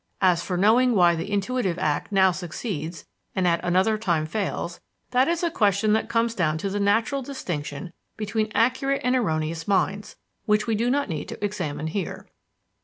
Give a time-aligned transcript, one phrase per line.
[0.23, 3.05] As for knowing why the intuitive act now succeeds
[3.35, 4.79] and at another time fails,
[5.11, 9.67] that is a question that comes down to the natural distinction between accurate and erroneous
[9.67, 10.15] minds,
[10.47, 12.25] which we do not need to examine here.